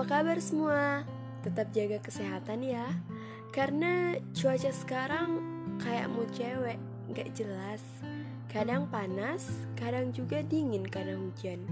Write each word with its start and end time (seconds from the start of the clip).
Apa 0.00 0.24
kabar 0.24 0.40
semua? 0.40 1.04
Tetap 1.44 1.76
jaga 1.76 2.00
kesehatan 2.00 2.64
ya. 2.64 2.88
Karena 3.52 4.16
cuaca 4.32 4.72
sekarang 4.72 5.44
kayak 5.76 6.08
mau 6.08 6.24
cewek 6.32 6.80
Gak 7.12 7.36
jelas. 7.36 7.84
Kadang 8.48 8.88
panas, 8.88 9.52
kadang 9.76 10.08
juga 10.08 10.40
dingin 10.40 10.88
karena 10.88 11.20
hujan. 11.20 11.68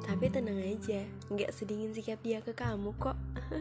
Tapi 0.00 0.32
tenang 0.32 0.56
aja, 0.56 1.04
gak 1.28 1.52
sedingin 1.52 1.92
sikap 1.92 2.16
dia 2.24 2.40
ke 2.40 2.56
kamu 2.56 2.96
kok. 2.96 3.20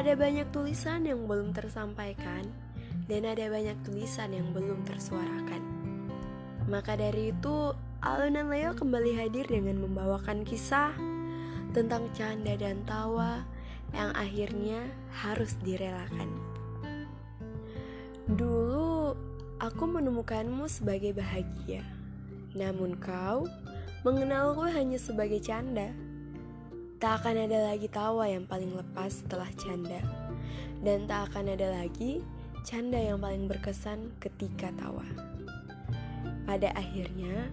Ada 0.00 0.16
banyak 0.16 0.48
tulisan 0.48 1.04
yang 1.04 1.28
belum 1.28 1.52
tersampaikan 1.52 2.48
Dan 3.04 3.28
ada 3.28 3.44
banyak 3.52 3.76
tulisan 3.84 4.32
yang 4.32 4.56
belum 4.56 4.88
tersuarakan. 4.88 5.60
Maka 6.64 6.96
dari 6.96 7.28
itu, 7.28 7.76
Alunan 8.00 8.48
Leo 8.48 8.72
kembali 8.72 9.20
hadir 9.20 9.44
dengan 9.52 9.84
membawakan 9.84 10.48
kisah 10.48 11.17
tentang 11.76 12.08
canda 12.16 12.56
dan 12.56 12.80
tawa 12.88 13.44
yang 13.92 14.12
akhirnya 14.12 14.84
harus 15.24 15.56
direlakan. 15.64 16.28
Dulu 18.28 19.16
aku 19.60 19.84
menemukanmu 19.88 20.68
sebagai 20.68 21.16
bahagia, 21.16 21.80
namun 22.52 22.96
kau 23.00 23.48
mengenalku 24.04 24.68
hanya 24.68 25.00
sebagai 25.00 25.40
canda. 25.40 25.92
Tak 26.98 27.22
akan 27.22 27.46
ada 27.46 27.72
lagi 27.72 27.86
tawa 27.88 28.26
yang 28.26 28.44
paling 28.44 28.74
lepas 28.74 29.22
setelah 29.22 29.48
canda, 29.56 30.02
dan 30.82 31.06
tak 31.08 31.32
akan 31.32 31.54
ada 31.54 31.72
lagi 31.80 32.20
canda 32.66 32.98
yang 33.00 33.22
paling 33.22 33.48
berkesan 33.48 34.12
ketika 34.18 34.68
tawa. 34.76 35.06
Pada 36.44 36.74
akhirnya, 36.74 37.48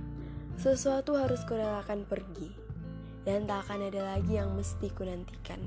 sesuatu 0.57 1.15
harus 1.15 1.43
kurelakan 1.45 2.07
pergi 2.09 2.64
dan 3.25 3.49
tak 3.49 3.65
akan 3.67 3.89
ada 3.89 4.15
lagi 4.15 4.37
yang 4.37 4.53
mesti 4.53 4.87
kunantikan. 4.93 5.59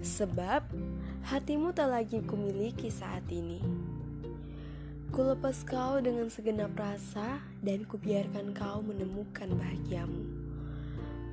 Sebab 0.00 0.62
hatimu 1.26 1.74
tak 1.74 1.90
lagi 1.90 2.22
kumiliki 2.22 2.88
saat 2.88 3.26
ini. 3.28 3.58
Kulepas 5.10 5.66
kau 5.66 5.98
dengan 5.98 6.30
segenap 6.30 6.74
rasa 6.78 7.42
dan 7.62 7.86
kubiarkan 7.86 8.54
kau 8.54 8.82
menemukan 8.82 9.50
bahagiamu. 9.54 10.24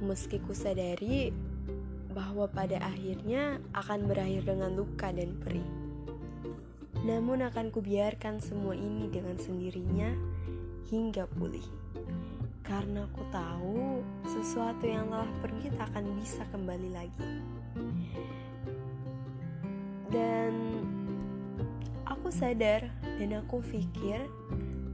Meski 0.01 0.41
kusadari 0.41 1.29
bahwa 2.13 2.45
pada 2.49 2.77
akhirnya 2.81 3.57
akan 3.73 4.05
berakhir 4.05 4.45
dengan 4.45 4.77
luka 4.77 5.09
dan 5.09 5.33
perih. 5.41 5.65
Namun 7.03 7.43
akan 7.43 7.73
kubiarkan 7.73 8.39
semua 8.39 8.77
ini 8.77 9.11
dengan 9.11 9.35
sendirinya 9.35 10.15
hingga 10.89 11.29
pulih. 11.37 11.63
Karena 12.63 13.03
aku 13.05 13.23
tahu 13.29 14.01
sesuatu 14.23 14.87
yang 14.87 15.11
telah 15.11 15.29
pergi 15.43 15.67
tak 15.75 15.91
akan 15.91 16.05
bisa 16.19 16.43
kembali 16.49 16.89
lagi. 16.95 17.29
Dan 20.09 20.53
aku 22.07 22.31
sadar 22.31 22.87
dan 23.19 23.29
aku 23.43 23.59
pikir 23.65 24.23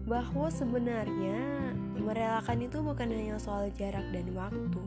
bahwa 0.10 0.50
sebenarnya 0.50 1.38
merelakan 2.00 2.66
itu 2.66 2.82
bukan 2.82 3.14
hanya 3.14 3.38
soal 3.38 3.70
jarak 3.78 4.06
dan 4.10 4.26
waktu, 4.34 4.86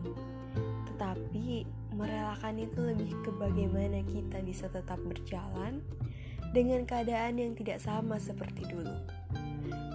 tetapi 0.91 1.63
merelakan 1.95 2.59
itu 2.59 2.81
lebih 2.83 3.13
ke 3.23 3.31
bagaimana 3.37 4.03
kita 4.09 4.43
bisa 4.43 4.67
tetap 4.73 4.99
berjalan 5.07 5.85
dengan 6.53 6.85
keadaan 6.85 7.41
yang 7.41 7.57
tidak 7.57 7.81
sama 7.81 8.21
seperti 8.21 8.69
dulu. 8.69 8.93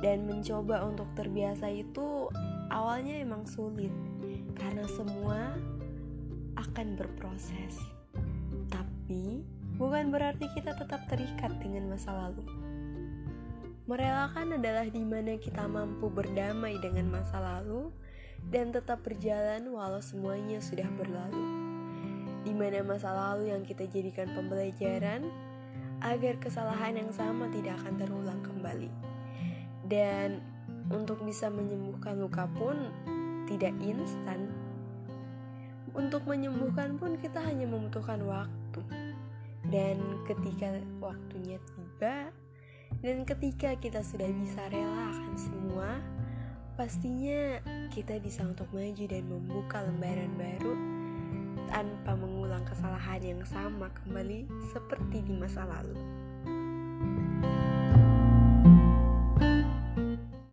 Dan 0.02 0.30
mencoba 0.30 0.86
untuk 0.86 1.10
terbiasa 1.18 1.70
itu 1.74 2.30
awalnya 2.70 3.18
emang 3.18 3.46
sulit 3.46 3.94
karena 4.58 4.86
semua 4.90 5.54
akan 6.58 6.98
berproses. 6.98 7.78
Tapi 8.74 9.46
bukan 9.78 10.10
berarti 10.10 10.50
kita 10.58 10.74
tetap 10.74 11.06
terikat 11.10 11.54
dengan 11.62 11.94
masa 11.94 12.14
lalu. 12.14 12.46
Merelakan 13.88 14.60
adalah 14.60 14.84
di 14.84 15.00
mana 15.00 15.40
kita 15.40 15.64
mampu 15.64 16.12
berdamai 16.12 16.76
dengan 16.84 17.08
masa 17.08 17.40
lalu 17.40 17.88
dan 18.52 18.76
tetap 18.76 19.00
berjalan 19.00 19.64
walau 19.72 20.04
semuanya 20.04 20.60
sudah 20.60 20.90
berlalu. 21.00 21.46
Di 22.44 22.52
mana 22.52 22.84
masa 22.84 23.16
lalu 23.16 23.56
yang 23.56 23.64
kita 23.64 23.88
jadikan 23.88 24.28
pembelajaran 24.36 25.47
agar 26.02 26.38
kesalahan 26.38 26.98
yang 26.98 27.12
sama 27.14 27.50
tidak 27.50 27.78
akan 27.82 27.94
terulang 27.98 28.42
kembali. 28.46 28.92
Dan 29.88 30.44
untuk 30.94 31.24
bisa 31.24 31.50
menyembuhkan 31.50 32.20
luka 32.20 32.46
pun 32.56 32.92
tidak 33.48 33.74
instan. 33.82 34.52
Untuk 35.98 36.28
menyembuhkan 36.30 37.00
pun 37.02 37.18
kita 37.18 37.42
hanya 37.42 37.66
membutuhkan 37.66 38.22
waktu. 38.28 38.82
Dan 39.68 40.24
ketika 40.30 40.80
waktunya 41.02 41.58
tiba, 41.74 42.32
dan 43.04 43.28
ketika 43.28 43.76
kita 43.76 44.00
sudah 44.00 44.30
bisa 44.32 44.62
rela 44.72 45.12
akan 45.12 45.36
semua, 45.36 45.90
pastinya 46.80 47.60
kita 47.92 48.22
bisa 48.22 48.46
untuk 48.46 48.70
maju 48.72 49.06
dan 49.10 49.24
membuka 49.28 49.82
lembaran 49.84 50.32
baru 50.38 50.97
tanpa 51.68 52.16
mengulang 52.16 52.64
kesalahan 52.66 53.22
yang 53.24 53.42
sama 53.44 53.92
kembali 54.04 54.48
seperti 54.74 55.24
di 55.24 55.34
masa 55.36 55.68
lalu. 55.68 55.96